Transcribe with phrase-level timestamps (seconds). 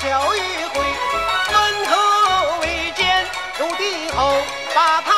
[0.00, 0.38] 小一
[0.72, 0.80] 回，
[1.52, 3.24] 门可未见
[3.58, 4.36] 入地后，
[4.74, 5.13] 把他。